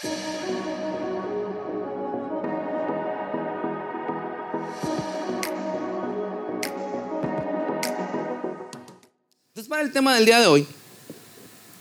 [0.00, 0.18] Entonces,
[9.68, 10.66] para el tema del día de hoy,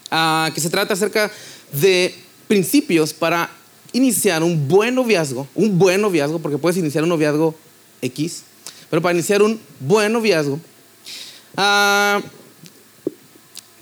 [0.09, 1.31] ah, que se trata acerca
[1.71, 2.15] de
[2.47, 3.51] principios para
[3.93, 7.53] iniciar un buen noviazgo, un buen noviazgo, porque puedes iniciar un noviazgo
[8.01, 8.41] X,
[8.89, 10.59] pero para iniciar un buen noviazgo,
[11.55, 12.19] ah,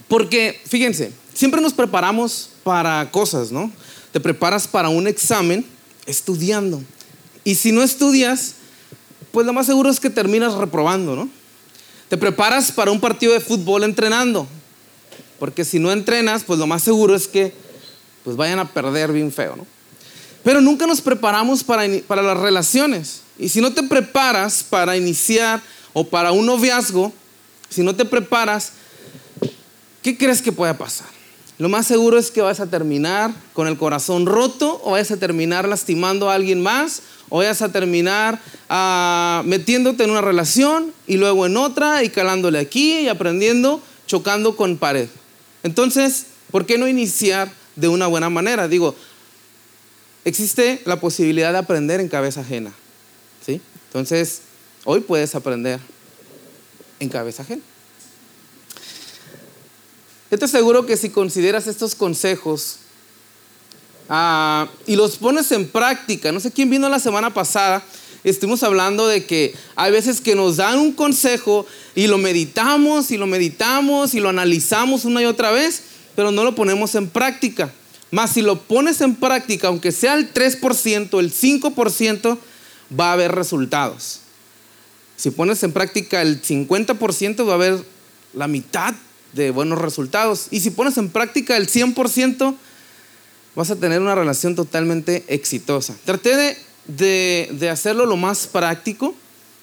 [0.08, 3.72] porque fíjense, siempre nos preparamos para cosas, ¿no?
[4.16, 5.62] Te preparas para un examen
[6.06, 6.82] estudiando.
[7.44, 8.54] Y si no estudias,
[9.30, 11.28] pues lo más seguro es que terminas reprobando, ¿no?
[12.08, 14.48] Te preparas para un partido de fútbol entrenando.
[15.38, 17.52] Porque si no entrenas, pues lo más seguro es que
[18.24, 19.66] pues vayan a perder bien feo, ¿no?
[20.42, 23.20] Pero nunca nos preparamos para, para las relaciones.
[23.38, 25.60] Y si no te preparas para iniciar
[25.92, 27.12] o para un noviazgo,
[27.68, 28.72] si no te preparas,
[30.00, 31.15] ¿qué crees que pueda pasar?
[31.58, 35.16] Lo más seguro es que vas a terminar con el corazón roto o vas a
[35.16, 41.16] terminar lastimando a alguien más o vas a terminar ah, metiéndote en una relación y
[41.16, 45.08] luego en otra y calándole aquí y aprendiendo, chocando con pared.
[45.62, 48.68] Entonces, ¿por qué no iniciar de una buena manera?
[48.68, 48.94] Digo,
[50.26, 52.72] existe la posibilidad de aprender en cabeza ajena.
[53.44, 53.62] ¿sí?
[53.88, 54.42] Entonces,
[54.84, 55.80] hoy puedes aprender
[57.00, 57.62] en cabeza ajena.
[60.36, 62.76] Yo te aseguro que si consideras estos consejos
[64.10, 67.82] ah, y los pones en práctica, no sé quién vino la semana pasada,
[68.22, 73.16] estuvimos hablando de que hay veces que nos dan un consejo y lo meditamos y
[73.16, 75.84] lo meditamos y lo analizamos una y otra vez,
[76.14, 77.72] pero no lo ponemos en práctica.
[78.10, 82.38] Más si lo pones en práctica, aunque sea el 3%, el 5%,
[83.00, 84.20] va a haber resultados.
[85.16, 87.82] Si pones en práctica el 50%, va a haber
[88.34, 88.94] la mitad
[89.32, 90.48] de buenos resultados.
[90.50, 92.56] Y si pones en práctica el 100%,
[93.54, 95.94] vas a tener una relación totalmente exitosa.
[96.04, 99.14] Traté de, de, hacerlo lo más práctico.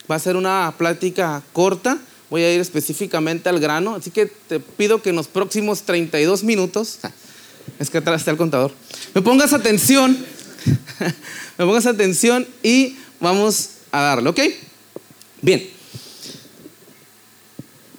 [0.09, 1.97] Va a ser una plática corta.
[2.29, 3.95] Voy a ir específicamente al grano.
[3.95, 6.99] Así que te pido que en los próximos 32 minutos,
[7.79, 8.71] es que atrás está el contador,
[9.13, 10.17] me pongas atención.
[11.57, 14.33] me pongas atención y vamos a darle.
[15.41, 15.82] Bien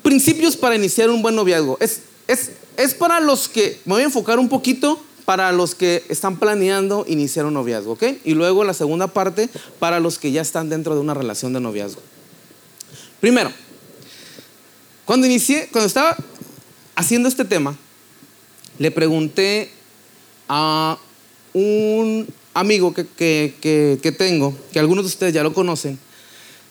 [0.04, 1.76] principios para iniciar un buen noviazgo.
[1.80, 6.04] Es, es, es para los que, me voy a enfocar un poquito para los que
[6.10, 8.04] están planeando iniciar un noviazgo, ¿ok?
[8.24, 9.48] Y luego la segunda parte
[9.80, 12.02] para los que ya están dentro de una relación de noviazgo.
[13.20, 13.50] Primero,
[15.06, 16.16] cuando inicié, cuando estaba
[16.94, 17.74] haciendo este tema,
[18.78, 19.70] le pregunté
[20.48, 20.98] a
[21.54, 25.98] un amigo que, que, que tengo, que algunos de ustedes ya lo conocen,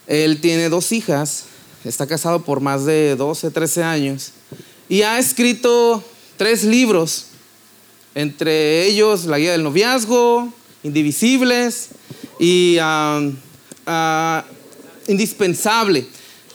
[0.06, 1.46] él tiene dos hijas
[1.86, 4.32] está casado por más de 12, 13 años
[4.90, 6.04] y ha escrito
[6.38, 7.28] tres libros,
[8.16, 11.90] entre ellos La Guía del Noviazgo, Indivisibles
[12.40, 12.78] y
[15.08, 16.06] Indispensable,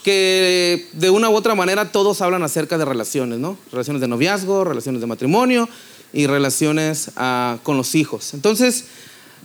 [0.05, 3.59] que de una u otra manera todos hablan acerca de relaciones, ¿no?
[3.73, 5.69] Relaciones de noviazgo, relaciones de matrimonio
[6.13, 8.33] y relaciones ah, con los hijos.
[8.33, 8.85] Entonces,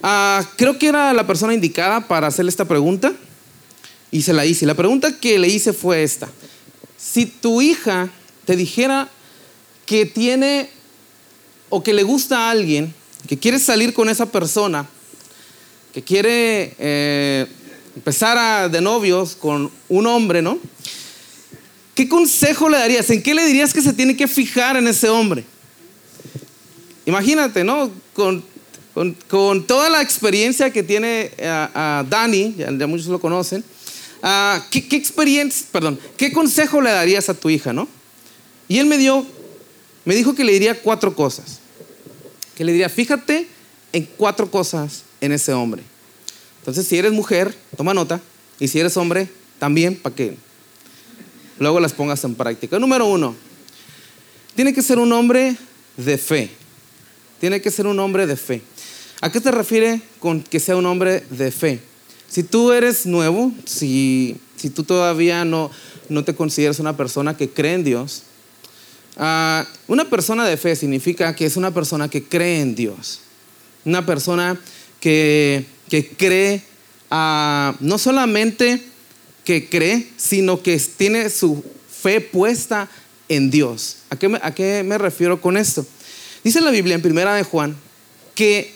[0.02, 3.14] ah, creo que era la persona indicada para hacerle esta pregunta
[4.14, 4.68] y se la hice.
[4.68, 6.30] La pregunta que le hice fue esta.
[6.96, 8.10] Si tu hija
[8.46, 9.10] te dijera
[9.88, 10.70] que tiene
[11.70, 12.94] o que le gusta a alguien,
[13.28, 14.88] que quiere salir con esa persona,
[15.92, 17.48] que quiere eh,
[17.96, 20.60] empezar a, de novios con un hombre, ¿no?
[21.96, 23.10] ¿Qué consejo le darías?
[23.10, 25.44] ¿En qué le dirías que se tiene que fijar en ese hombre?
[27.08, 27.90] Imagínate, ¿no?
[28.14, 28.46] Con,
[29.28, 33.64] con, toda la experiencia que tiene a, Dani, ya muchos lo conocen,
[34.26, 37.90] Ah, ¿qué, experiencia, perdón, qué consejo le darías a tu hija, no?
[38.70, 39.26] Y él me dio,
[40.06, 41.60] me dijo que le diría cuatro cosas.
[42.56, 43.48] Que le diría, fíjate
[43.92, 45.84] en cuatro cosas en ese hombre.
[46.60, 48.22] Entonces, si eres mujer, toma nota.
[48.62, 49.28] Y si eres hombre,
[49.60, 50.38] también, para que
[51.60, 52.80] luego las pongas en práctica.
[52.80, 53.36] Número uno,
[54.56, 55.58] tiene que ser un hombre
[55.98, 56.50] de fe.
[57.42, 58.62] Tiene que ser un hombre de fe.
[59.20, 61.82] ¿A qué te refiere con que sea un hombre de fe?
[62.34, 65.70] Si tú eres nuevo, si, si tú todavía no,
[66.10, 68.24] no te consideras una persona que cree en Dios,
[69.18, 73.20] ah, una persona de fe significa que es una persona que cree en Dios.
[73.86, 74.60] Una persona
[75.00, 76.64] que, que cree,
[77.12, 78.82] uh, no solamente
[79.46, 82.90] que cree, sino que tiene su fe puesta
[83.30, 83.98] en Dios.
[84.10, 85.86] ¿A qué, me, ¿A qué me refiero con esto?
[86.44, 87.76] Dice la Biblia en Primera de Juan
[88.34, 88.74] que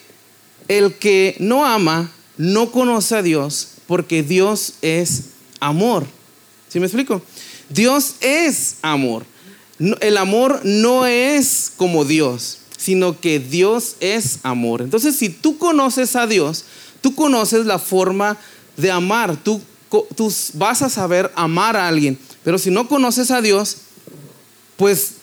[0.67, 5.23] el que no ama no conoce a Dios porque Dios es
[5.59, 6.05] amor.
[6.69, 7.21] ¿Sí me explico?
[7.69, 9.25] Dios es amor.
[10.01, 12.59] El amor no es como Dios.
[12.77, 14.81] sino que Dios es amor.
[14.81, 16.63] Entonces, si tú conoces a Dios,
[17.01, 18.37] tú conoces la forma
[18.77, 19.59] de amar, tú,
[20.15, 22.17] tú vas a saber amar a alguien.
[22.43, 23.77] Pero si no conoces a Dios,
[24.77, 25.13] pues,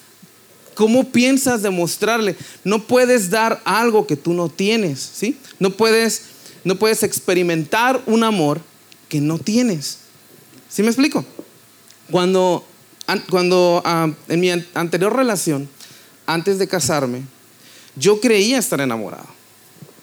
[0.74, 2.36] ¿cómo piensas demostrarle?
[2.64, 5.38] No puedes dar algo que tú no tienes, ¿sí?
[5.60, 6.22] No puedes,
[6.64, 8.60] no puedes experimentar un amor
[9.08, 9.98] que no tienes.
[10.68, 11.24] ¿Sí me explico?
[12.10, 12.64] Cuando,
[13.30, 15.68] cuando ah, en mi anterior relación,
[16.26, 17.22] antes de casarme,
[17.96, 19.26] yo creía estar enamorado.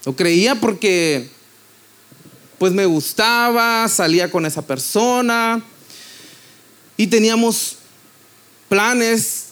[0.05, 1.29] Lo creía porque
[2.57, 5.63] pues me gustaba, salía con esa persona
[6.95, 7.77] y teníamos
[8.69, 9.47] planes,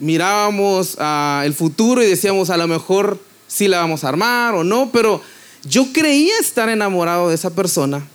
[0.00, 4.64] mirábamos uh, el futuro y decíamos a lo mejor si la vamos a armar o
[4.64, 5.22] no, pero
[5.64, 8.06] yo creía estar enamorado de esa persona,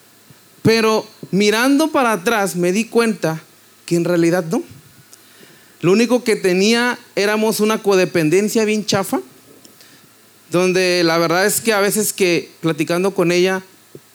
[0.61, 3.41] pero mirando para atrás me di cuenta
[3.85, 4.63] que en realidad no.
[5.81, 9.21] Lo único que tenía éramos una codependencia bien chafa
[10.51, 13.63] donde la verdad es que a veces que platicando con ella,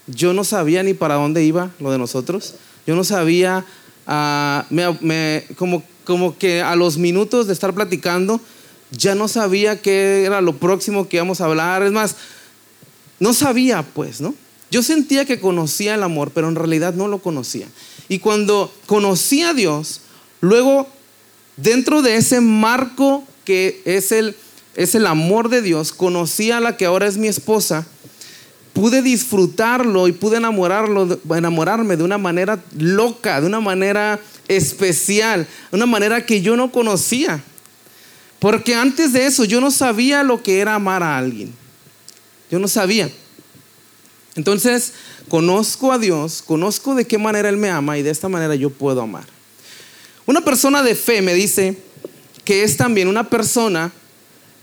[0.06, 2.54] yo no sabía ni para dónde iba lo de nosotros.
[2.86, 3.64] Yo no sabía,
[4.06, 4.66] ah,
[5.56, 8.40] como, como que a los minutos de estar platicando,
[8.90, 11.82] ya no sabía qué era lo próximo que íbamos a hablar.
[11.82, 12.16] Es más,
[13.20, 14.34] no sabía pues, ¿no?
[14.70, 17.66] Yo sentía que conocía el amor, pero en realidad no lo conocía.
[18.08, 20.00] Y cuando conocí a Dios,
[20.40, 20.88] luego,
[21.56, 24.34] dentro de ese marco que es el
[24.74, 27.86] es el amor de Dios, conocí a la que ahora es mi esposa,
[28.72, 34.18] pude disfrutarlo y pude enamorarlo, enamorarme de una manera loca, de una manera
[34.48, 37.42] especial, de una manera que yo no conocía.
[38.38, 41.54] Porque antes de eso yo no sabía lo que era amar a alguien.
[42.52, 43.10] Yo no sabía.
[44.34, 44.92] Entonces,
[45.30, 48.68] conozco a Dios, conozco de qué manera Él me ama y de esta manera yo
[48.68, 49.24] puedo amar.
[50.26, 51.78] Una persona de fe me dice
[52.44, 53.90] que es también una persona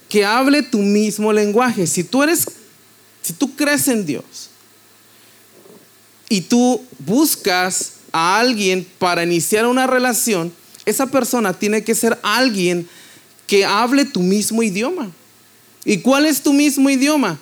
[0.08, 1.88] que hable tu mismo lenguaje.
[1.88, 2.46] Si tú eres,
[3.24, 4.52] si tú crees en Dios
[6.30, 10.54] y tú buscas a alguien para iniciar una relación,
[10.86, 12.88] esa persona tiene que ser alguien
[13.48, 15.10] que hable tu mismo idioma.
[15.86, 17.40] ¿Y cuál es tu mismo idioma?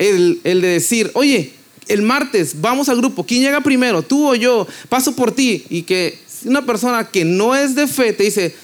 [0.00, 1.52] El, el de decir, oye,
[1.86, 4.02] el martes vamos al grupo, ¿quién llega primero?
[4.02, 4.66] ¿Tú o yo?
[4.88, 5.64] Paso por ti.
[5.70, 8.54] Y que una persona que no es de fe te dice,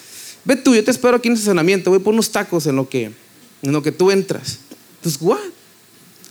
[0.47, 2.89] Ve tú, yo te espero aquí en el estacionamiento, voy por unos tacos en lo
[2.89, 3.11] que,
[3.63, 4.61] en lo que tú entras.
[4.99, 5.41] Entonces, ¿what?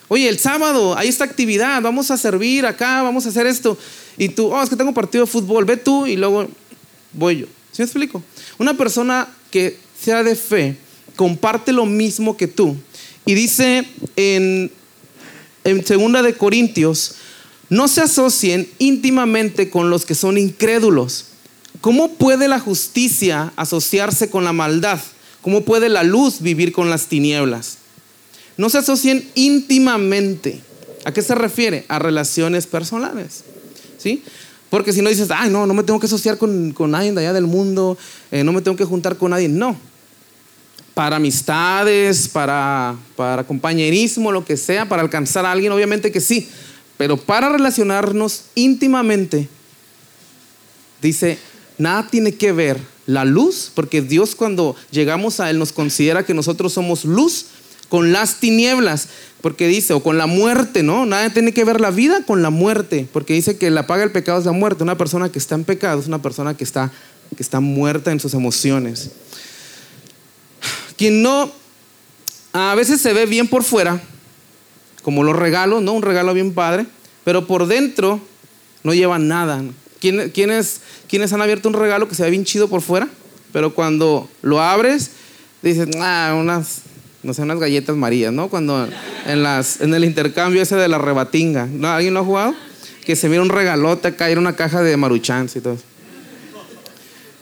[0.08, 3.78] Oye, el sábado hay esta actividad, vamos a servir acá, vamos a hacer esto.
[4.18, 6.48] Y tú, oh, es que tengo partido de fútbol, ve tú y luego
[7.12, 7.48] voy yo.
[7.74, 8.24] ¿Sí me explico?
[8.58, 10.78] Una persona que sea de fe
[11.18, 12.78] comparte lo mismo que tú.
[13.26, 13.86] Y dice
[14.16, 14.72] en,
[15.66, 17.16] en segunda de Corintios,
[17.70, 21.26] no se asocien íntimamente con los que son incrédulos
[21.86, 25.00] ¿Cómo puede la justicia asociarse con la maldad?
[25.44, 27.78] ¿Cómo puede la luz vivir con las tinieblas?
[28.58, 30.62] No se asocien íntimamente.
[31.04, 31.86] ¿A qué se refiere?
[31.88, 33.44] A relaciones personales.
[34.00, 34.24] ¿Sí?
[34.72, 37.20] Porque si no dices, ay, no, no me tengo que asociar con, con nadie de
[37.20, 38.00] allá del mundo,
[38.32, 39.48] eh, no me tengo que juntar con nadie.
[39.48, 39.78] No.
[40.96, 46.50] Para amistades, para, para compañerismo, lo que sea, para alcanzar a alguien, obviamente que sí.
[46.98, 49.48] Pero para relacionarnos íntimamente,
[51.02, 51.38] dice,
[51.78, 56.34] Nada tiene que ver la luz, porque Dios cuando llegamos a Él nos considera que
[56.34, 57.48] nosotros somos luz
[57.90, 59.10] con las tinieblas,
[59.42, 61.06] porque dice, o con la muerte, ¿no?
[61.06, 64.12] Nada tiene que ver la vida con la muerte, porque dice que la paga el
[64.12, 64.84] pecado es la muerte.
[64.84, 66.92] Una persona que está en pecado es una persona que está,
[67.36, 69.12] que está muerta en sus emociones.
[70.98, 71.52] Quien no,
[72.54, 74.02] a veces se ve bien por fuera,
[75.04, 75.94] como los regalos, ¿no?
[75.94, 76.86] Un regalo bien padre,
[77.24, 78.22] pero por dentro
[78.84, 79.62] no lleva nada.
[80.00, 83.10] ¿Quiénes, ¿Quiénes han abierto un regalo que se ve bien chido por fuera?
[83.52, 85.12] Pero cuando lo abres,
[85.62, 86.82] dices, ah, unas,
[87.24, 88.50] no sé, unas galletas marías, ¿no?
[88.50, 88.88] Cuando
[89.26, 91.88] en, las, en el intercambio ese de la rebatinga, ¿no?
[91.90, 92.56] ¿Alguien lo ha jugado?
[93.06, 95.78] Que se mira un regalote caer una caja de maruchans y todo.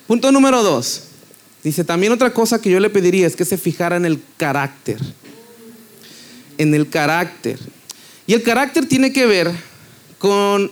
[0.08, 1.04] Punto número dos.
[1.64, 4.98] Dice, también otra cosa que yo le pediría es que se fijara en el carácter.
[6.58, 7.58] En el carácter.
[8.28, 9.52] Y el carácter tiene que ver
[10.18, 10.72] con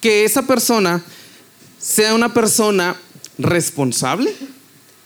[0.00, 1.02] que esa persona
[1.78, 2.96] sea una persona
[3.38, 4.32] responsable,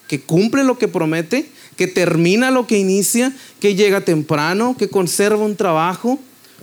[0.07, 5.45] que cumple lo que promete, que termina lo que inicia, que llega temprano, que conserva
[5.45, 6.19] un trabajo.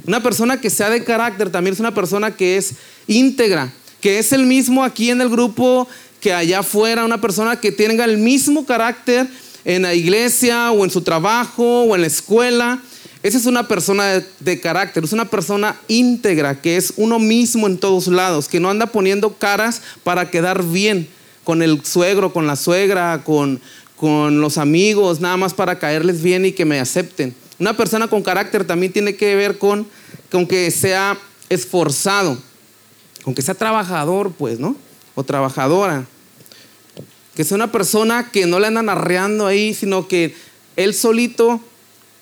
[0.06, 2.74] Una persona que sea de carácter también es una persona que es
[3.08, 5.88] íntegra, que es el mismo aquí en el grupo
[6.26, 9.28] que allá afuera, una persona que tenga el mismo carácter
[9.64, 12.82] en la iglesia o en su trabajo o en la escuela,
[13.22, 17.78] esa es una persona de, carácter, es una persona íntegra, que es uno mismo en
[17.78, 21.08] todos lados, que no anda poniendo caras para quedar bien
[21.44, 23.62] con el suegro, con la suegra, con,
[23.96, 27.36] con los amigos, nada más para caerles bien y que me acepten.
[27.60, 29.86] Una persona con carácter también tiene que ver con,
[30.32, 32.36] con que sea esforzado,
[33.24, 34.76] con que sea trabajador, pues, ¿no?
[35.14, 36.08] O trabajadora.
[37.36, 40.36] Que sea una persona que no le andan arreando ahí, sino que
[40.76, 41.62] él solito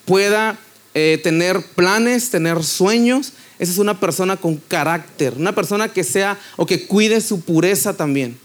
[0.05, 0.59] pueda
[0.93, 3.33] eh, tener planes, tener sueños.
[3.59, 7.95] Esa es una persona con carácter, una persona que sea o que cuide su pureza
[7.95, 8.37] también.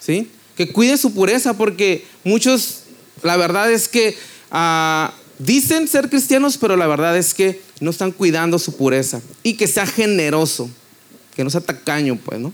[0.00, 0.30] ¿Sí?
[0.56, 2.82] Que cuide su pureza porque muchos,
[3.22, 4.16] la verdad es que
[4.50, 9.20] ah, dicen ser cristianos, pero la verdad es que no están cuidando su pureza.
[9.42, 10.70] Y que sea generoso,
[11.34, 12.52] que no sea tacaño, pues, ¿no?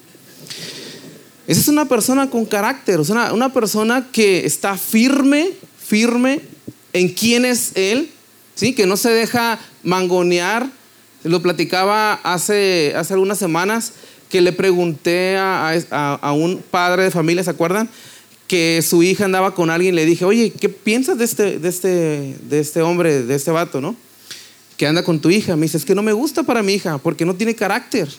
[1.48, 5.50] Esa es una persona con carácter, una, una persona que está firme,
[5.82, 6.42] firme
[6.92, 8.10] en quién es Él,
[8.54, 8.74] ¿sí?
[8.74, 10.68] que no se deja mangonear.
[11.24, 13.94] Lo platicaba hace, hace algunas semanas
[14.28, 17.88] que le pregunté a, a, un padre de familia, ¿se acuerdan?
[18.46, 22.36] Que su hija andaba con alguien, le dije, oye, ¿qué piensas de este, de este,
[22.42, 23.96] de este hombre, de este vato, no?
[24.76, 25.56] Que anda con tu hija.
[25.56, 28.10] Me dice, es que no me gusta para mi hija, porque no tiene carácter.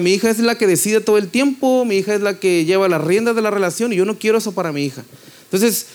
[0.00, 2.88] Mi hija es la que decide todo el tiempo, mi hija es la que lleva
[2.88, 5.04] las riendas de la relación y yo no quiero eso para mi hija.
[5.44, 5.86] Entonces,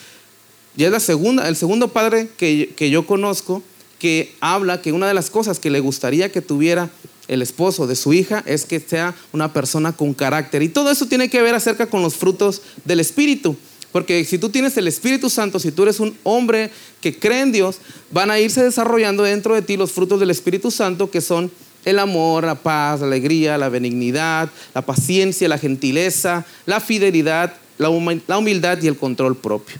[0.75, 3.63] ya es la segunda, el segundo padre que, que yo conozco
[3.99, 6.89] que habla que una de las cosas que le gustaría que tuviera
[7.27, 10.63] el esposo de su hija es que sea una persona con carácter.
[10.63, 13.55] Y todo eso tiene que ver acerca con los frutos del Espíritu.
[13.91, 17.51] Porque si tú tienes el Espíritu Santo, si tú eres un hombre que cree en
[17.51, 17.77] Dios,
[18.11, 21.51] van a irse desarrollando dentro de ti los frutos del Espíritu Santo que son
[21.89, 27.89] el amor, la paz, la alegría, la benignidad, la paciencia, la gentileza, la fidelidad, la
[27.89, 29.77] humildad y el control propio.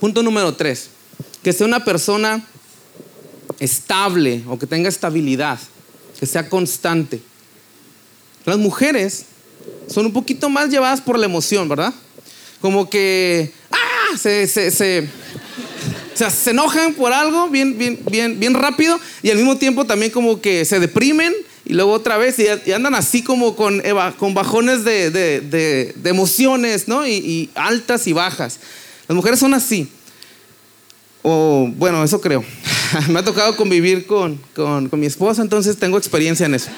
[0.00, 0.90] Punto número tres,
[1.42, 2.44] que sea una persona
[3.58, 5.58] estable o que tenga estabilidad,
[6.18, 7.20] que sea constante.
[8.44, 9.26] Las mujeres
[9.88, 11.94] son un poquito más llevadas por la emoción, ¿verdad?
[12.60, 14.16] Como que, ¡ah!
[14.18, 15.08] Se, se,
[16.14, 20.40] se enojan por algo bien, bien, bien, bien rápido y al mismo tiempo también como
[20.40, 23.82] que se deprimen y luego otra vez y, andan así como con,
[24.18, 27.06] con bajones de, de, de, emociones, ¿no?
[27.06, 28.60] Y, altas y bajas.
[29.08, 29.88] Las mujeres son así.
[31.22, 32.44] O bueno, eso creo.
[33.08, 36.68] Me ha tocado convivir con, con, con, mi esposa, entonces tengo experiencia en eso.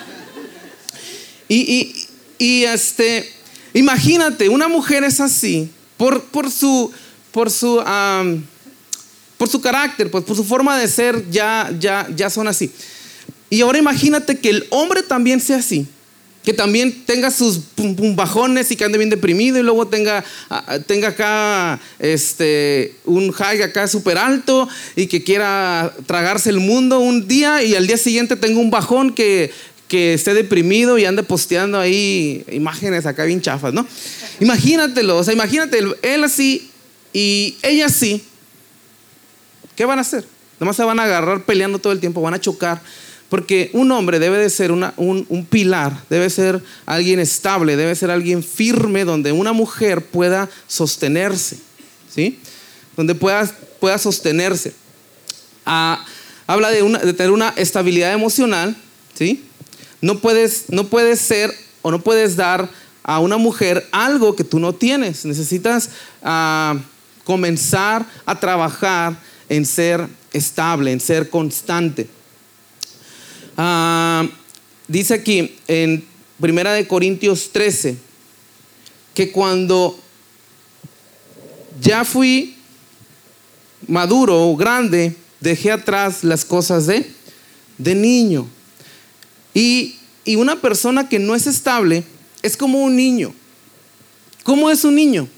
[1.48, 2.06] Y, y,
[2.38, 3.28] y este,
[3.74, 6.92] imagínate, una mujer es así por, por su,
[7.32, 7.82] por su
[9.36, 12.70] por su carácter, pues por su forma de ser, ya, ya, ya son así.
[13.50, 15.86] Y ahora imagínate que el hombre también sea así.
[16.42, 17.60] Que también tenga sus
[18.14, 23.62] bajones y que ande bien deprimido y luego tenga, ah, tenga acá este, un high
[23.62, 28.36] acá súper alto y que quiera tragarse el mundo un día y al día siguiente
[28.36, 29.50] tenga un bajón que,
[29.88, 33.84] que esté deprimido y ande posteando ahí imágenes acá bien chafas, ¿no?
[34.38, 36.70] Imagínatelo, o sea, imagínate él así
[37.12, 38.22] y ella así.
[39.76, 40.26] ¿Qué van a hacer?
[40.58, 42.80] Nomás se van a agarrar peleando todo el tiempo, van a chocar.
[43.28, 48.10] Porque un hombre debe de ser un, un, pilar, debe ser alguien estable, debe ser
[48.10, 51.58] alguien firme donde una mujer pueda sostenerse,
[52.14, 52.38] ¿sí?
[52.96, 54.74] Donde pueda, pueda sostenerse.
[55.64, 56.04] Ah,
[56.46, 58.76] habla de, una, tener una estabilidad emocional,
[59.14, 59.44] ¿sí?
[60.00, 61.52] No puedes, no puedes ser
[61.82, 62.68] o no puedes dar
[63.02, 65.24] a una mujer algo que tú no tienes.
[65.24, 65.90] Necesitas
[66.22, 66.76] ah,
[67.24, 69.16] comenzar a trabajar
[69.48, 72.08] en ser estable, en ser constante.
[73.56, 74.26] Ah,
[74.88, 76.04] dice aquí en
[76.40, 77.96] Primera de Corintios 13
[79.14, 79.98] que cuando
[81.80, 82.56] ya fui
[83.88, 87.10] maduro o grande, dejé atrás las cosas de,
[87.78, 88.46] de niño.
[89.54, 92.04] Y, y una persona que no es estable
[92.42, 93.34] es como un niño.
[94.42, 95.28] ¿Cómo es un niño?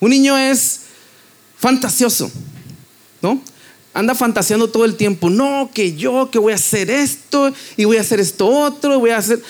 [0.00, 0.80] Un niño es
[1.56, 2.30] fantasioso.
[3.22, 3.40] ¿No?
[3.94, 7.98] Anda fantaseando todo el tiempo, no, que yo, que voy a hacer esto y voy
[7.98, 9.40] a hacer esto otro, voy a hacer...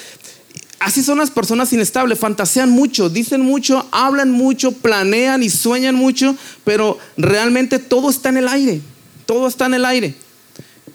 [0.81, 6.37] Así son las personas inestables, fantasean mucho, dicen mucho, hablan mucho, planean y sueñan mucho,
[6.64, 8.81] pero realmente todo está en el aire,
[9.26, 10.17] todo está en el aire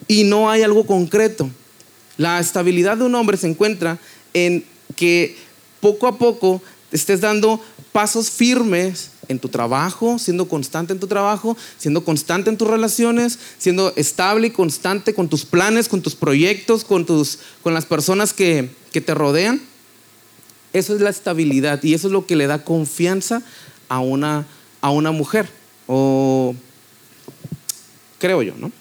[0.09, 1.49] y no hay algo concreto.
[2.17, 3.97] La estabilidad de un hombre se encuentra
[4.33, 4.65] en
[4.97, 5.37] que
[5.79, 7.61] poco a poco estés dando
[7.93, 13.39] pasos firmes en tu trabajo, siendo constante en tu trabajo, siendo constante en tus relaciones,
[13.57, 18.33] siendo estable y constante con tus planes, con tus proyectos, con, tus, con las personas
[18.33, 19.61] que, que te rodean.
[20.73, 23.41] Eso es la estabilidad y eso es lo que le da confianza
[23.89, 24.45] a una,
[24.81, 25.49] a una mujer.
[25.87, 26.55] O
[28.19, 28.71] creo yo, ¿no?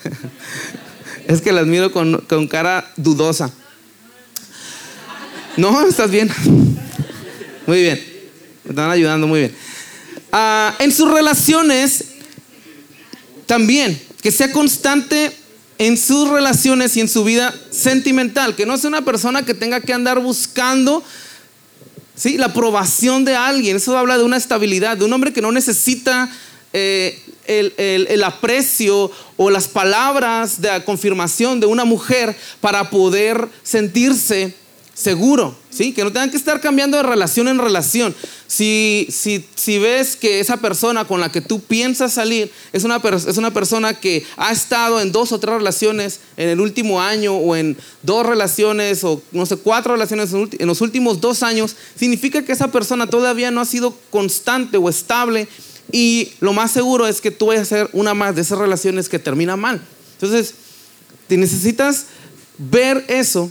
[1.26, 3.52] es que las miro con, con cara dudosa.
[5.56, 6.30] No, estás bien.
[7.66, 8.09] Muy bien.
[8.64, 9.56] Me están ayudando muy bien.
[10.32, 12.04] Ah, en sus relaciones
[13.46, 15.32] también, que sea constante
[15.78, 19.80] en sus relaciones y en su vida sentimental, que no sea una persona que tenga
[19.80, 21.02] que andar buscando
[22.14, 22.36] ¿sí?
[22.36, 23.76] la aprobación de alguien.
[23.76, 26.30] Eso habla de una estabilidad, de un hombre que no necesita
[26.74, 34.54] eh, el, aprecio o las palabras de confirmación de una mujer para poder sentirse
[35.00, 35.94] seguro, ¿sí?
[35.94, 38.14] Que no tengan que estar cambiando de relación en relación.
[38.46, 43.00] Si, si, si ves que esa persona con la que tú piensas salir es una,
[43.26, 47.34] es una persona que ha estado en dos o tres relaciones en el último año
[47.34, 52.44] o en dos relaciones o no sé, cuatro relaciones en los últimos dos años, significa
[52.44, 55.48] que esa persona todavía no ha sido constante o estable
[55.92, 59.08] y lo más seguro es que tú vayas a ser una más de esas relaciones
[59.08, 59.80] que termina mal.
[60.20, 60.54] Entonces,
[61.26, 62.04] te necesitas
[62.58, 63.50] ver eso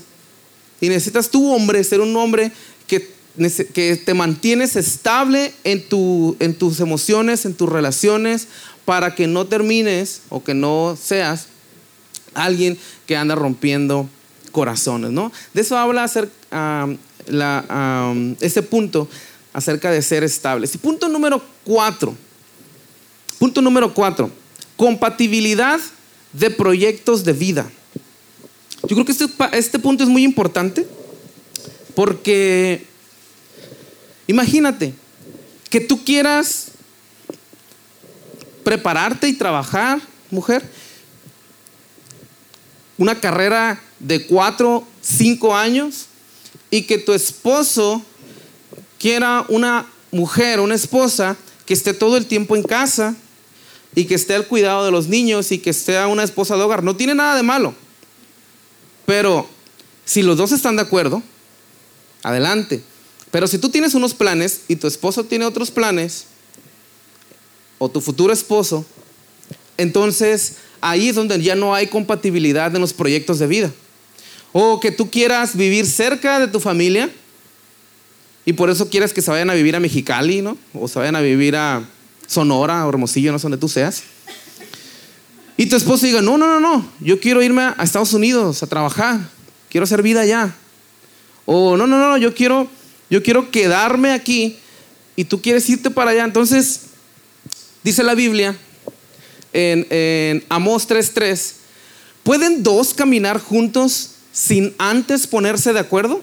[0.81, 2.51] y necesitas tu hombre ser un hombre
[2.87, 3.09] que,
[3.73, 8.47] que te mantienes estable en, tu, en tus emociones, en tus relaciones,
[8.85, 11.47] para que no termines o que no seas
[12.33, 14.09] alguien que anda rompiendo
[14.51, 15.31] corazones, ¿no?
[15.53, 16.05] De eso habla
[18.41, 19.07] este punto
[19.53, 20.73] acerca de ser estables.
[20.73, 22.15] Y punto número cuatro
[23.39, 24.29] Punto número cuatro,
[24.75, 25.79] compatibilidad
[26.33, 27.71] de proyectos de vida.
[28.87, 30.87] Yo creo que este, este punto es muy importante
[31.95, 32.85] porque
[34.27, 34.93] imagínate
[35.69, 36.67] que tú quieras
[38.63, 39.99] prepararte y trabajar,
[40.31, 40.63] mujer,
[42.97, 46.05] una carrera de cuatro, cinco años
[46.71, 48.01] y que tu esposo
[48.97, 53.15] quiera una mujer, una esposa que esté todo el tiempo en casa,
[53.95, 56.83] y que esté al cuidado de los niños y que sea una esposa de hogar.
[56.83, 57.73] No tiene nada de malo.
[59.09, 59.49] Pero
[60.05, 61.23] si los dos están de acuerdo,
[62.21, 62.83] adelante.
[63.31, 66.25] Pero si tú tienes unos planes y tu esposo tiene otros planes,
[67.79, 68.85] o tu futuro esposo,
[69.77, 73.71] entonces ahí es donde ya no hay compatibilidad en los proyectos de vida.
[74.51, 77.09] O que tú quieras vivir cerca de tu familia
[78.45, 80.55] y por eso quieras que se vayan a vivir a Mexicali, ¿no?
[80.71, 81.83] O se vayan a vivir a,
[82.29, 84.03] Sonora o Hermosillo, no sé donde tú seas.
[85.59, 88.67] Y tu esposo diga, no, no, no, no, yo quiero irme a Estados Unidos a
[88.67, 89.19] trabajar,
[89.67, 90.55] quiero hacer vida allá.
[91.45, 92.69] O no, no, no, yo quiero,
[93.09, 94.57] yo quiero quedarme aquí
[95.17, 96.23] y tú quieres irte para allá.
[96.23, 96.83] Entonces,
[97.83, 98.57] dice la Biblia
[99.51, 101.55] en, en Amós 3:3,
[102.23, 106.21] ¿pueden dos caminar juntos sin antes ponerse de acuerdo?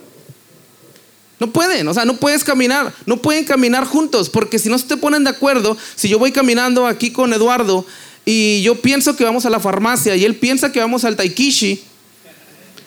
[1.39, 4.87] No pueden, o sea, no puedes caminar, no pueden caminar juntos, porque si no se
[4.87, 7.85] te ponen de acuerdo, si yo voy caminando aquí con Eduardo
[8.27, 11.81] y yo pienso que vamos a la farmacia y él piensa que vamos al Taikishi,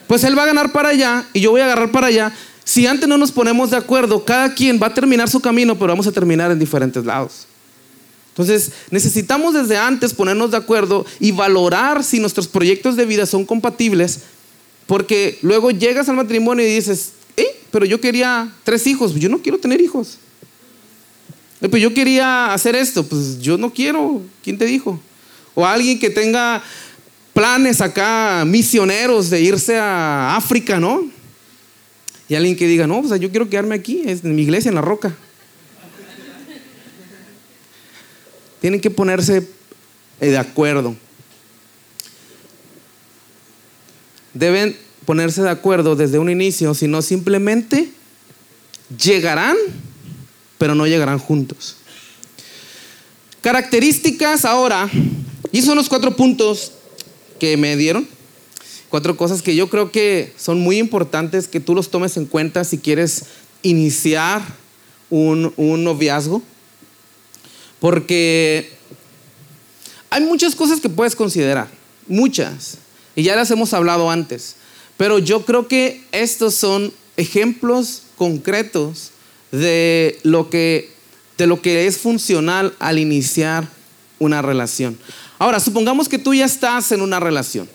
[0.06, 2.36] pues él va a ganar para allá y yo voy a agarrar para allá.
[2.63, 5.93] Si antes no nos ponemos de acuerdo, cada quien va a terminar su camino, pero
[5.93, 7.47] vamos a terminar en diferentes lados.
[8.30, 13.45] Entonces, necesitamos desde antes ponernos de acuerdo y valorar si nuestros proyectos de vida son
[13.45, 14.19] compatibles,
[14.86, 17.13] porque luego llegas al matrimonio y dices,
[17.71, 20.17] pero yo quería tres hijos, yo no quiero tener hijos.
[21.62, 24.99] Eh, pues yo quería hacer esto, pues yo no quiero, ¿quién te dijo?
[25.55, 26.63] O alguien que tenga
[27.33, 31.09] planes acá, misioneros de irse a África, ¿no?
[32.27, 34.81] Y alguien que diga, no, pues yo quiero quedarme aquí, en mi iglesia, en la
[34.81, 35.15] roca.
[38.62, 39.47] Tienen que ponerse
[40.19, 40.95] eh, de acuerdo.
[44.33, 47.89] Deben ponerse de acuerdo desde un inicio, sino simplemente
[48.95, 49.55] llegarán,
[50.57, 51.77] pero no llegarán juntos.
[53.41, 54.89] Características ahora,
[55.52, 56.73] y son los cuatro puntos
[57.39, 58.08] que me dieron,
[58.89, 62.65] cuatro cosas que yo creo que son muy importantes que tú los tomes en cuenta
[62.65, 63.25] si quieres
[63.62, 64.41] iniciar
[65.10, 66.41] un, noviazgo,
[67.80, 68.71] porque
[70.10, 71.69] hay muchas cosas que puedes considerar,
[72.08, 72.78] muchas,
[73.15, 74.56] y ya las hemos hablado antes.
[74.97, 79.12] Pero yo creo que estos son ejemplos concretos
[79.52, 80.91] de lo que,
[81.39, 83.65] de lo que es funcional al iniciar
[84.19, 84.99] una relación.
[85.39, 87.67] Ahora, supongamos que tú ya estás en una relación.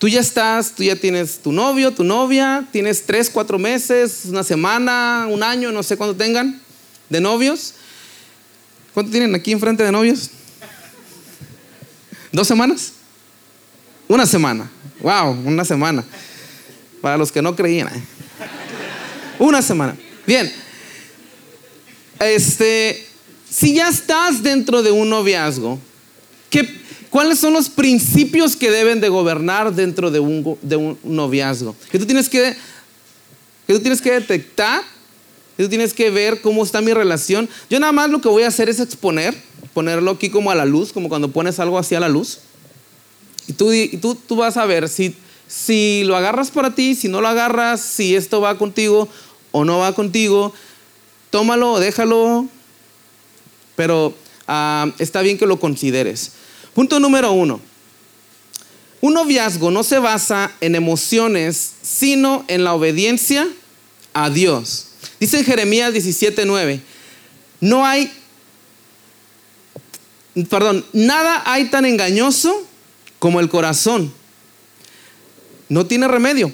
[0.00, 4.42] Tú ya estás, tú ya tienes tu novio, tu novia, tienes tres, cuatro meses, una
[4.42, 6.60] semana, un año, no sé cuánto tengan
[7.08, 7.74] de novios.
[8.92, 10.30] ¿Cuánto tienen aquí enfrente de novios?
[12.32, 12.92] ¿Dos semanas?
[14.08, 14.68] Una semana.
[15.00, 16.04] Wow, una semana.
[17.00, 17.86] Para los que no creían.
[17.86, 18.02] ¿eh?
[19.38, 19.96] Una semana.
[20.26, 20.63] Bien.
[22.26, 23.06] Este,
[23.48, 25.78] si ya estás dentro de un noviazgo,
[26.50, 26.68] ¿qué,
[27.10, 31.76] ¿cuáles son los principios que deben de gobernar dentro de un, de un noviazgo?
[31.90, 32.56] Que tú tienes que,
[33.66, 34.82] que tú tienes que detectar
[35.56, 37.48] Tú tienes que ver cómo está mi relación.
[37.70, 39.34] Yo nada más lo que voy a hacer es exponer,
[39.72, 42.40] ponerlo aquí como a la luz, como cuando pones algo así a la luz.
[43.46, 45.14] Y tú, tú, tú vas a ver si,
[45.46, 49.08] si lo agarras para ti, si no lo agarras, si esto va contigo
[49.52, 50.52] o no va contigo.
[51.34, 52.46] Tómalo, déjalo,
[53.74, 54.14] pero
[54.46, 56.30] ah, está bien que lo consideres.
[56.74, 57.60] Punto número uno.
[59.00, 63.48] Un noviazgo no se basa en emociones, sino en la obediencia
[64.12, 64.90] a Dios.
[65.18, 66.78] Dice en Jeremías 17:9,
[67.60, 68.12] no hay,
[70.48, 72.64] perdón, nada hay tan engañoso
[73.18, 74.14] como el corazón.
[75.68, 76.52] No tiene remedio.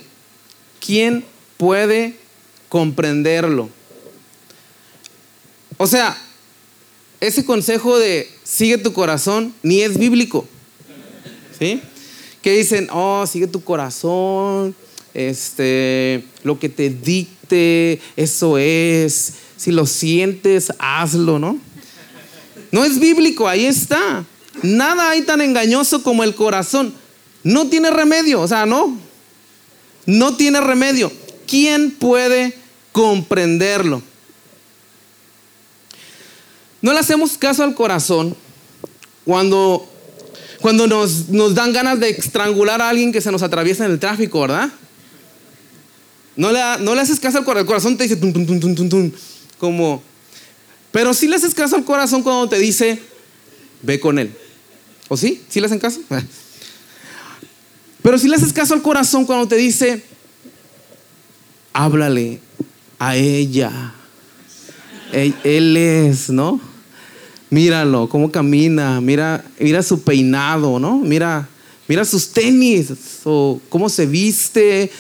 [0.80, 1.22] ¿Quién
[1.58, 2.16] puede
[2.70, 3.68] comprenderlo?
[5.82, 6.14] O sea,
[7.22, 10.46] ese consejo de sigue tu corazón ni es bíblico.
[11.58, 11.80] ¿Sí?
[12.42, 14.74] Que dicen, oh, sigue tu corazón,
[15.14, 19.32] este, lo que te dicte, eso es.
[19.56, 21.58] Si lo sientes, hazlo, ¿no?
[22.72, 24.26] No es bíblico, ahí está.
[24.62, 26.92] Nada hay tan engañoso como el corazón.
[27.42, 28.98] No tiene remedio, o sea, no.
[30.04, 31.10] No tiene remedio.
[31.46, 32.52] ¿Quién puede
[32.92, 34.09] comprenderlo?
[36.82, 38.36] No le hacemos caso al corazón
[39.24, 39.88] cuando,
[40.60, 43.98] cuando nos, nos dan ganas de estrangular a alguien que se nos atraviesa en el
[43.98, 44.70] tráfico, ¿verdad?
[46.36, 48.74] No le, no le haces caso al corazón, el corazón te dice tum, tum, tum,
[48.74, 49.12] tum, tum,
[49.58, 50.02] como...
[50.90, 53.00] Pero sí le haces caso al corazón cuando te dice,
[53.82, 54.34] ve con él.
[55.08, 55.42] ¿O sí?
[55.48, 56.00] ¿Sí le hacen caso?
[58.02, 60.02] Pero si le haces caso al corazón cuando te dice,
[61.72, 62.40] háblale
[62.98, 63.94] a ella.
[65.12, 66.60] Él, es, ¿no?
[67.50, 70.98] Míralo, cómo camina, mira, mira su peinado, ¿no?
[70.98, 71.48] Mira,
[71.88, 72.92] mira sus tenis,
[73.24, 74.90] o cómo se viste.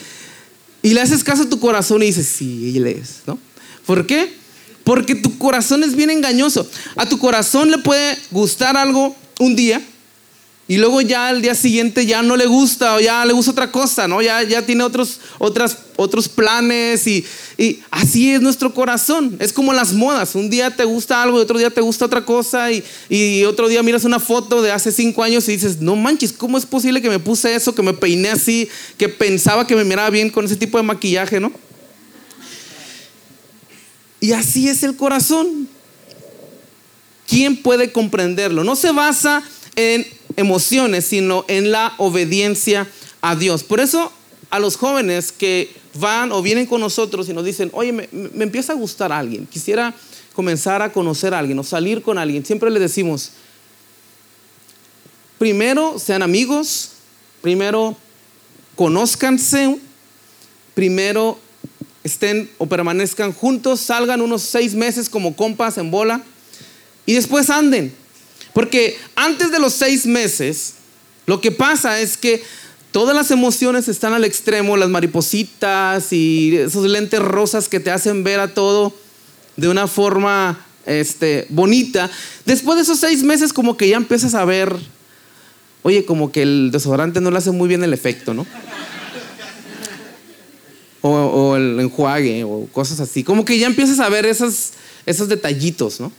[0.82, 3.38] Y le haces caso a tu corazón y dices, sí, él es, ¿no?
[3.86, 4.34] ¿Por qué?
[4.82, 6.68] Porque tu corazón es bien engañoso.
[6.96, 9.80] A tu corazón le puede gustar algo un día
[10.70, 13.72] y luego ya al día siguiente ya no le gusta o ya le gusta otra
[13.72, 14.22] cosa, ¿no?
[14.22, 17.26] Ya, ya tiene otros, otras, otros planes y,
[17.58, 19.36] y, así es nuestro corazón.
[19.40, 20.36] Es como las modas.
[20.36, 23.66] Un día te gusta algo y otro día te gusta otra cosa y, y otro
[23.66, 27.02] día miras una foto de hace cinco años y dices, no manches, ¿cómo es posible
[27.02, 30.44] que me puse eso, que me peiné así, que pensaba que me miraba bien con
[30.44, 31.50] ese tipo de maquillaje, ¿no?
[34.20, 35.68] Y así es el corazón.
[37.26, 38.62] ¿Quién puede comprenderlo?
[38.62, 39.42] No se basa
[39.74, 42.86] en emociones, sino en la obediencia
[43.20, 43.64] a Dios.
[43.64, 44.12] Por eso
[44.50, 48.72] a los jóvenes que van o vienen con nosotros y nos dicen, oye, me, empieza
[48.72, 49.94] a gustar alguien, quisiera
[50.34, 53.32] comenzar a conocer a alguien o salir con alguien, siempre les decimos,
[55.38, 56.92] primero sean amigos,
[57.40, 57.96] primero
[58.76, 59.78] conózcanse,
[60.74, 61.38] primero
[62.02, 66.22] estén o permanezcan juntos, salgan unos seis meses como compas en bola
[67.06, 67.99] y después anden.
[68.52, 70.74] Porque antes de los seis meses,
[71.26, 72.42] lo que pasa es que
[72.90, 78.24] todas las emociones están al extremo, las maripositas y esos lentes rosas que te hacen
[78.24, 78.92] ver a todo
[79.56, 82.10] de una forma este, bonita.
[82.46, 84.74] Después de esos seis meses, como que ya empiezas a ver,
[85.82, 88.46] oye, como que el desodorante no le hace muy bien el efecto, ¿no?
[91.02, 93.24] O, el enjuague o cosas así.
[93.24, 94.72] Como que ya empiezas a ver esos,
[95.06, 96.12] esos detallitos, ¿no?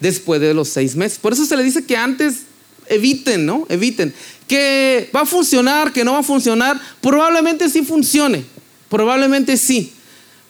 [0.00, 1.18] Después de los seis meses.
[1.18, 2.42] Por eso se le dice que antes
[2.88, 3.66] eviten, ¿no?
[3.68, 4.14] Eviten.
[4.46, 8.44] Que va a funcionar, que no va a funcionar, probablemente sí funcione,
[8.88, 9.92] probablemente sí,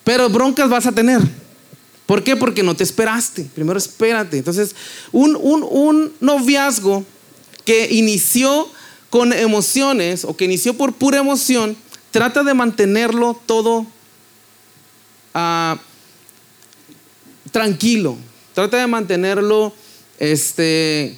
[0.04, 1.20] pero broncas vas a tener.
[2.06, 2.36] ¿Por qué?
[2.36, 3.44] Porque no te esperaste.
[3.54, 4.38] Primero espérate.
[4.38, 4.74] Entonces,
[5.12, 7.04] un, un, noviazgo
[7.66, 8.66] que inició
[9.10, 11.76] con emociones o que inició por pura emoción,
[12.10, 13.86] trata de mantenerlo todo
[15.34, 15.78] ah,
[17.50, 18.16] tranquilo,
[18.58, 19.72] Trata de mantenerlo,
[20.18, 21.16] este,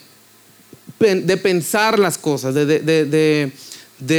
[0.98, 3.52] de pensar las cosas, de,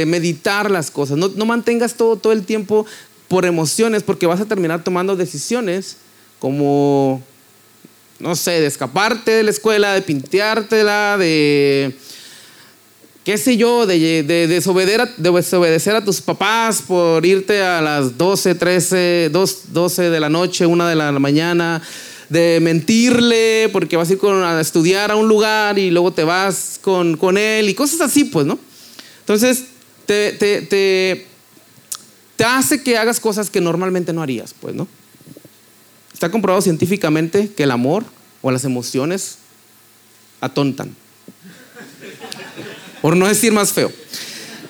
[0.08, 1.16] meditar las cosas.
[1.16, 2.84] No, mantengas todo, todo el tiempo
[3.28, 5.98] por emociones porque vas a terminar tomando decisiones
[6.40, 7.22] como,
[8.18, 11.96] no sé, de escaparte de la escuela, de pinteártela, de
[13.22, 20.10] qué sé yo, de, desobedecer, a tus papás por irte a las 12, 13, 12
[20.10, 21.80] de la noche, 1 de la mañana,
[22.32, 26.80] de mentirle porque vas a ir a estudiar a un lugar y luego te vas
[26.80, 28.58] con, con él y cosas así, pues, ¿no?
[29.20, 29.64] Entonces,
[30.06, 31.26] te, te, te,
[32.36, 34.88] te hace que hagas cosas que normalmente no harías, pues, ¿no?
[36.10, 38.02] Está comprobado científicamente que el amor
[38.40, 39.36] o las emociones
[40.40, 40.96] atontan.
[43.02, 43.92] Por no decir más feo.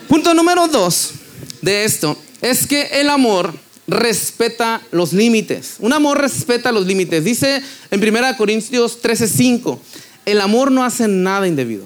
[0.09, 1.13] Punto número dos
[1.61, 3.55] de esto es que el amor
[3.87, 5.77] respeta los límites.
[5.79, 7.25] Un amor respeta los límites.
[7.25, 9.79] Dice en 1 Corintios 13:5,
[10.27, 11.85] el amor no hace nada indebido.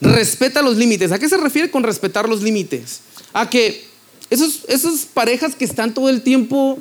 [0.00, 1.12] Respeta los límites.
[1.12, 3.00] ¿A qué se refiere con respetar los límites?
[3.32, 3.84] A que
[4.30, 6.78] esos, esas parejas que están todo el tiempo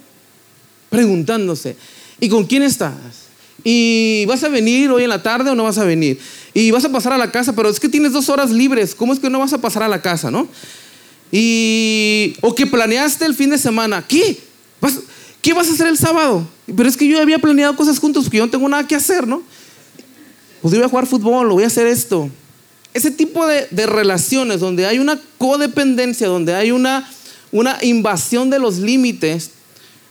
[0.89, 1.75] preguntándose,
[2.19, 2.93] ¿y con quién estás?
[3.63, 6.19] ¿Y vas a venir hoy en la tarde o no vas a venir?
[6.53, 9.13] Y vas a pasar a la casa, pero es que tienes dos horas libres, ¿cómo
[9.13, 10.47] es que no vas a pasar a la casa, no?
[11.35, 14.37] Y, o que planeaste el fin de semana, ¿qué?
[15.41, 16.47] ¿Qué vas a hacer el sábado?
[16.67, 19.25] Pero es que yo había planeado cosas juntos porque yo no tengo nada que hacer,
[19.25, 19.41] ¿no?
[20.61, 22.29] Pues yo voy a jugar fútbol, o voy a hacer esto.
[22.93, 27.09] Ese tipo de, de relaciones donde hay una codependencia, donde hay una,
[27.51, 29.49] una invasión de los límites,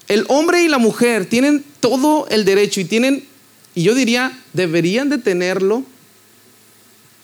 [0.08, 3.24] el hombre y la mujer tienen todo el derecho y tienen,
[3.76, 5.84] y yo diría, deberían de tenerlo,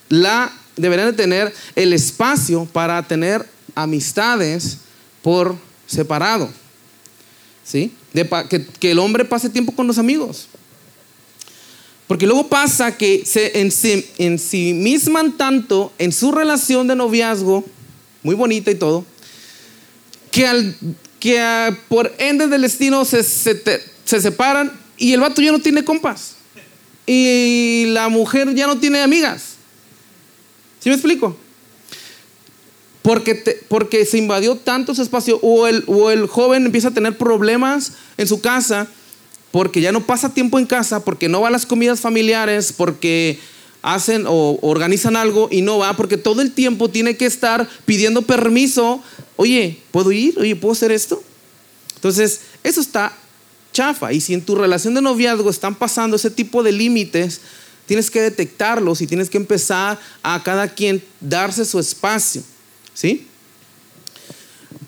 [0.08, 4.78] la, deberían de tener el espacio para tener amistades
[5.22, 6.50] por separado.
[7.64, 7.92] ¿Sí?
[8.80, 10.48] que, el hombre pase tiempo con los amigos.
[12.06, 13.70] Porque luego pasa que se en
[14.38, 14.94] sí,
[15.36, 17.64] tanto en su relación de noviazgo,
[18.22, 19.04] muy bonita y todo,
[20.30, 20.74] que, al,
[21.20, 23.62] que por ende del destino se, se,
[24.04, 26.36] se separan y el vato ya no tiene compas.
[27.06, 29.56] Y la mujer ya no tiene amigas.
[30.80, 31.36] ¿Sí me explico?
[33.68, 37.92] Porque, se invadió tanto su espacio o el, o el joven empieza a tener problemas
[38.18, 38.86] en su casa
[39.50, 43.38] porque ya no pasa tiempo en casa, porque no va a las comidas familiares, porque
[43.80, 48.22] hacen o organizan algo y no va, porque todo el tiempo tiene que estar pidiendo
[48.22, 49.02] permiso.
[49.36, 50.38] Oye, ¿puedo ir?
[50.38, 51.22] Oye, ¿puedo hacer esto?
[51.94, 53.16] Entonces, eso está
[53.72, 54.12] chafa.
[54.12, 57.40] Y si en tu relación de noviazgo están pasando ese tipo de límites,
[57.86, 62.42] tienes que detectarlos y tienes que empezar a cada quien darse su espacio.
[62.98, 63.28] ¿Sí?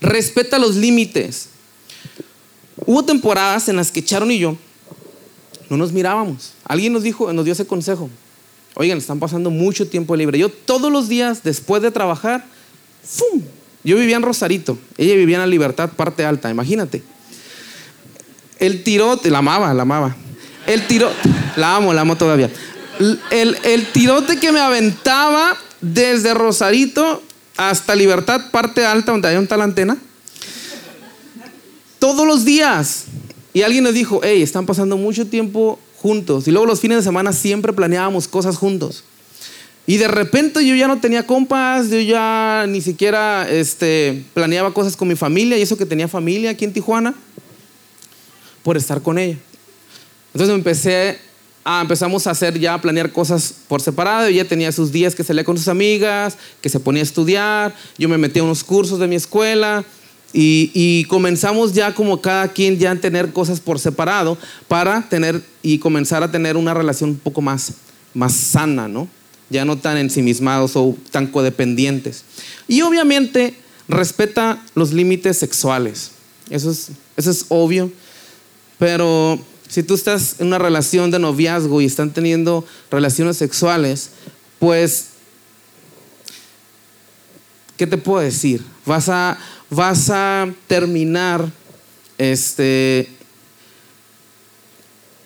[0.00, 1.50] Respeta los límites.
[2.84, 4.56] Hubo temporadas en las que Charon y yo
[5.68, 6.54] no nos mirábamos.
[6.64, 8.10] Alguien nos dijo, nos dio ese consejo.
[8.74, 10.40] Oigan, están pasando mucho tiempo libre.
[10.40, 12.44] Yo todos los días, después de trabajar,
[13.04, 13.42] ¡fum!
[13.84, 14.76] Yo vivía en Rosarito.
[14.98, 17.04] Ella vivía en la Libertad, parte alta, imagínate.
[18.58, 20.16] El tirote, la amaba, la amaba.
[20.66, 21.14] El tirote,
[21.54, 22.50] la amo, la amo todavía.
[23.30, 27.22] El, el tirote que me aventaba desde Rosarito
[27.68, 29.98] hasta Libertad, parte alta, donde hay un tal antena.
[31.98, 33.04] Todos los días.
[33.52, 36.48] Y alguien nos dijo, hey, están pasando mucho tiempo juntos.
[36.48, 39.04] Y luego los fines de semana siempre planeábamos cosas juntos.
[39.86, 44.96] Y de repente yo ya no tenía compas, yo ya ni siquiera este, planeaba cosas
[44.96, 47.14] con mi familia, y eso que tenía familia aquí en Tijuana,
[48.62, 49.36] por estar con ella.
[50.32, 51.18] Entonces me empecé
[51.64, 54.26] a, empezamos a hacer ya, a planear cosas por separado.
[54.26, 58.08] Ella tenía sus días que salía con sus amigas, que se ponía a estudiar, yo
[58.08, 59.84] me metí a unos cursos de mi escuela.
[60.32, 65.42] Y, y, comenzamos ya como cada quien ya a tener cosas por separado para tener
[65.60, 67.72] y comenzar a tener una relación un poco más,
[68.14, 69.08] más sana, ¿no?
[69.48, 72.24] Ya no tan ensimismados o tan codependientes.
[72.68, 73.54] Y obviamente
[73.88, 76.12] respeta los límites sexuales.
[76.48, 77.90] Eso es, eso es obvio.
[78.78, 79.38] Pero
[79.70, 84.10] si tú estás en una relación de noviazgo y están teniendo relaciones sexuales,
[84.58, 85.10] pues,
[87.76, 88.64] ¿qué te puedo decir?
[88.84, 89.38] Vas a,
[89.70, 91.48] vas a terminar,
[92.18, 93.08] este,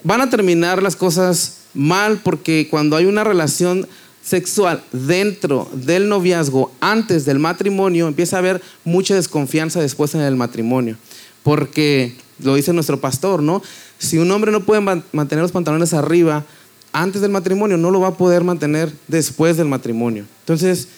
[0.03, 3.89] van a terminar las cosas mal porque cuando hay una relación
[4.23, 10.37] sexual dentro del noviazgo, antes del matrimonio, empieza a haber mucha desconfianza después en el
[10.37, 10.99] matrimonio.
[11.43, 13.63] Porque lo dice nuestro pastor, ¿no?
[14.05, 16.45] Si un hombre no puede mantener los pantalones arriba
[16.93, 20.27] antes del matrimonio, no lo va a poder mantener después del matrimonio.
[20.41, 20.89] Entonces,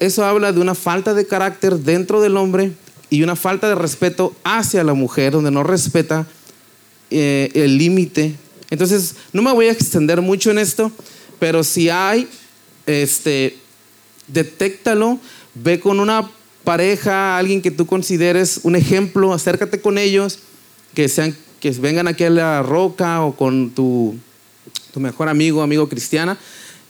[0.00, 2.72] eso habla de una falta de carácter dentro del hombre
[3.10, 6.26] y una falta de respeto hacia la mujer, donde no respeta
[7.10, 8.34] eh, el límite.
[8.70, 10.90] Entonces, no me voy a extender mucho en esto,
[11.38, 12.28] pero si hay,
[12.86, 13.58] este,
[14.28, 15.18] detéctalo,
[15.54, 16.30] ve con una
[16.64, 20.38] pareja, alguien que tú consideres un ejemplo, acércate con ellos,
[20.94, 24.16] que sean que vengan aquí a la roca o con tu,
[24.92, 26.38] tu mejor amigo, amigo cristiana,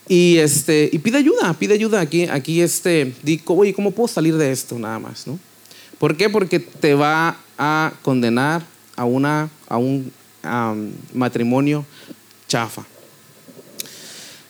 [0.08, 4.36] y, este, y pide ayuda, pide ayuda aquí, aquí este, digo, oye, ¿cómo puedo salir
[4.36, 4.78] de esto?
[4.78, 5.38] Nada más, ¿no?
[5.98, 6.28] ¿Por qué?
[6.30, 8.64] Porque te va a condenar
[8.96, 10.10] a, una, a un
[11.12, 11.84] matrimonio
[12.48, 12.84] chafa.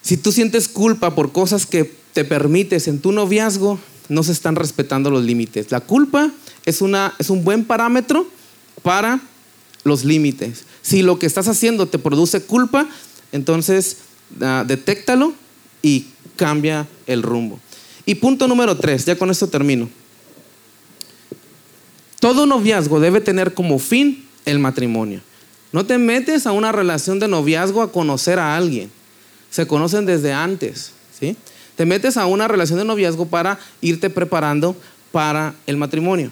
[0.00, 3.78] Si tú sientes culpa por cosas que te permites en tu noviazgo,
[4.08, 5.70] no se están respetando los límites.
[5.70, 6.30] La culpa
[6.64, 8.26] es, una, es un buen parámetro
[8.82, 9.20] para
[9.84, 10.64] los límites.
[10.82, 12.88] Si lo que estás haciendo te produce culpa,
[13.32, 13.98] entonces
[14.40, 15.32] uh, detéctalo
[15.82, 17.58] y cambia el rumbo.
[18.06, 19.88] Y punto número tres, ya con esto termino.
[22.20, 25.20] todo noviazgo debe tener como fin el matrimonio.
[25.72, 28.90] No te metes a una relación de noviazgo a conocer a alguien.
[29.50, 31.36] Se conocen desde antes, ¿sí?
[31.76, 34.76] Te metes a una relación de noviazgo para irte preparando
[35.12, 36.30] para el matrimonio,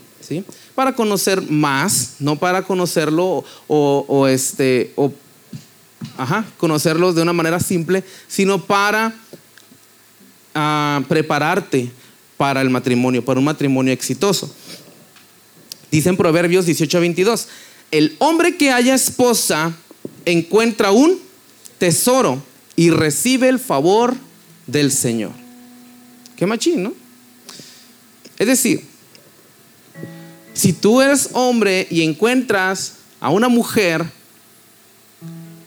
[0.74, 5.12] Para conocer más, no para conocerlo o, este, o,
[6.16, 9.14] ajá, conocerlos de una manera simple, sino para
[10.54, 11.90] ah, prepararte
[12.36, 14.54] para el matrimonio, para un matrimonio exitoso.
[15.90, 17.48] Dice en Proverbios 18 22,
[17.90, 19.74] el hombre que haya esposa
[20.24, 21.18] encuentra un
[21.78, 22.42] tesoro
[22.76, 24.14] y recibe el favor
[24.66, 25.32] del Señor.
[26.36, 26.92] Qué machín, ¿no?
[28.38, 28.84] Es decir,
[30.58, 34.04] si tú eres hombre y encuentras a una mujer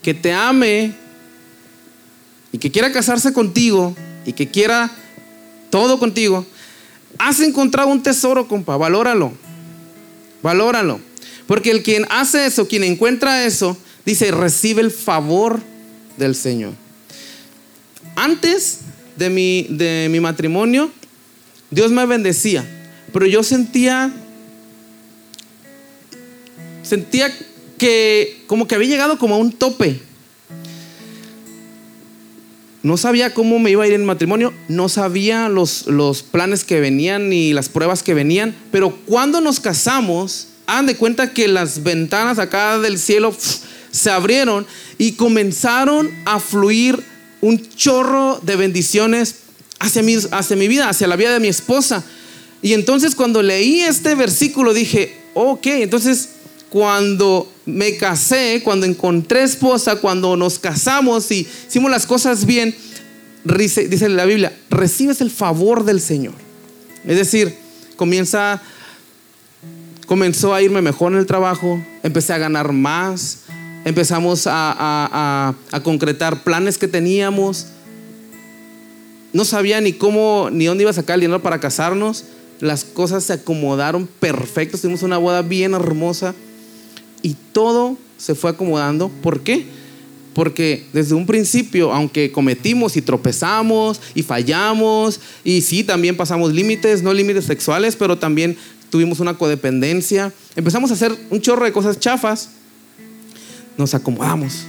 [0.02, 0.94] que te ame
[2.52, 4.92] y que quiera casarse contigo y que quiera
[5.70, 6.46] todo contigo,
[7.18, 9.32] has encontrado un tesoro, compa, valóralo.
[10.44, 11.00] Valóralo.
[11.48, 15.62] Porque el quien hace eso, quien encuentra eso, dice, recibe el favor
[16.18, 16.74] del Señor.
[18.18, 18.80] Antes
[19.16, 20.92] de mi, de mi matrimonio,
[21.70, 22.68] Dios me bendecía,
[23.14, 24.12] pero yo sentía,
[26.92, 27.34] sentía
[27.78, 30.02] que como que había llegado como a un tope.
[32.84, 36.82] No sabía cómo me iba a ir en matrimonio, no sabía los, los planes que
[36.82, 41.82] venían ni las pruebas que venían, pero cuando nos casamos, hagan de cuenta que las
[41.84, 43.34] ventanas acá del cielo
[43.92, 47.02] se abrieron y comenzaron a fluir
[47.40, 49.36] un chorro de bendiciones
[49.80, 52.04] hacia mi, hacia mi vida, hacia la vida de mi esposa.
[52.62, 56.41] Y entonces cuando leí este versículo dije, ok, entonces
[56.72, 62.74] cuando me casé, cuando encontré esposa, cuando nos casamos y hicimos las cosas bien,
[63.44, 66.34] dice la Biblia, recibes el favor del Señor.
[67.06, 67.54] Es decir,
[67.98, 68.62] comienza,
[70.06, 73.40] comenzó a irme mejor en el trabajo, empecé a ganar más,
[73.84, 75.54] empezamos a,
[75.84, 77.68] concretar planes que teníamos.
[79.34, 82.24] No sabía ni cómo, ni dónde iba a sacar el dinero para casarnos.
[82.62, 84.78] Las cosas se acomodaron perfecto.
[84.78, 86.34] Tuvimos una boda bien hermosa
[87.22, 89.10] y todo se fue acomodando.
[89.10, 89.66] ¿Por qué?
[90.34, 97.04] Porque desde un principio, aunque cometimos y tropezamos y fallamos, y sí, también pasamos límites,
[97.04, 98.56] no límites sexuales, pero también
[98.90, 102.50] tuvimos una codependencia, empezamos a hacer un chorro de cosas chafas,
[103.78, 104.66] nos acomodamos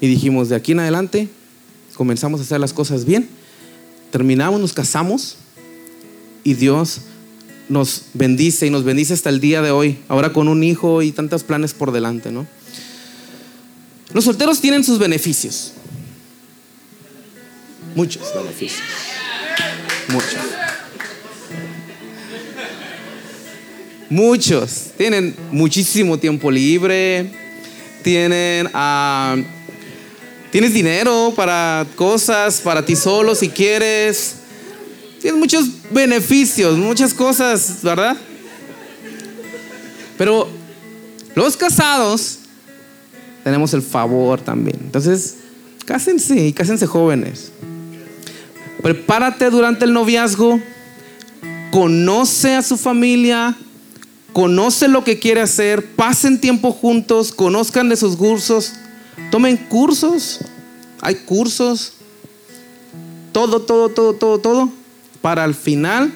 [0.00, 1.28] y dijimos, de aquí en adelante
[1.94, 3.28] comenzamos a hacer las cosas bien,
[4.10, 5.36] terminamos, nos casamos
[6.42, 7.02] y Dios
[7.70, 11.12] nos bendice y nos bendice hasta el día de hoy, ahora con un hijo y
[11.12, 12.46] tantos planes por delante, ¿no?
[14.12, 15.72] Los solteros tienen sus beneficios.
[17.94, 18.82] Muchos beneficios.
[20.08, 20.40] Muchos.
[24.08, 24.86] Muchos.
[24.98, 27.30] Tienen muchísimo tiempo libre.
[28.02, 28.68] Tienen...
[28.74, 29.36] Ah,
[30.50, 34.39] tienes dinero para cosas, para ti solo si quieres.
[35.20, 38.16] Tienes muchos beneficios, muchas cosas, ¿verdad?
[40.16, 40.48] Pero
[41.34, 42.38] los casados
[43.44, 44.78] tenemos el favor también.
[44.80, 45.36] Entonces,
[45.84, 47.52] cásense y cásense jóvenes.
[48.82, 50.58] Prepárate durante el noviazgo,
[51.70, 53.54] conoce a su familia,
[54.32, 58.72] conoce lo que quiere hacer, pasen tiempo juntos, conozcan de sus cursos,
[59.30, 60.40] tomen cursos,
[61.02, 61.92] hay cursos,
[63.32, 64.79] todo, todo, todo, todo, todo
[65.22, 66.12] para al final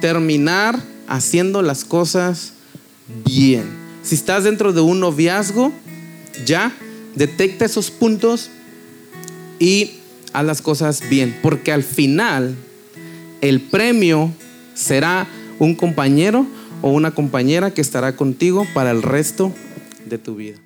[0.00, 2.54] terminar haciendo las cosas
[3.24, 3.64] bien.
[4.02, 5.72] Si estás dentro de un noviazgo,
[6.44, 6.72] ya
[7.14, 8.50] detecta esos puntos
[9.58, 9.92] y
[10.32, 12.56] haz las cosas bien, porque al final
[13.40, 14.32] el premio
[14.74, 16.46] será un compañero
[16.80, 19.52] o una compañera que estará contigo para el resto
[20.06, 20.58] de tu vida.